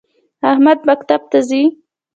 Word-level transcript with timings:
احمد 0.49 0.79
مکتب 0.87 1.21
ته 1.31 1.39
ځی 1.47 1.61